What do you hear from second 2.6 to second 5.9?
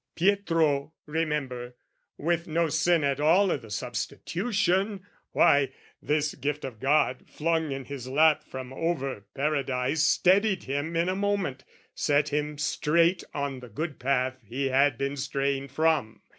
sin at all I' the substitution, why,